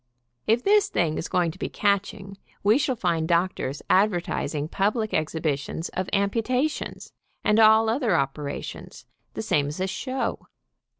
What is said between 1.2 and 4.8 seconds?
going to be catching, we shall find doctors advertising